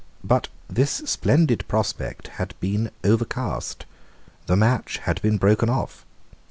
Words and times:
But 0.23 0.47
this 0.67 1.03
splendid 1.05 1.67
prospect 1.67 2.29
had 2.39 2.55
been 2.59 2.89
overcast. 3.03 3.85
The 4.47 4.55
match 4.55 4.97
had 4.97 5.21
been 5.21 5.37
broken 5.37 5.69
off. 5.69 6.07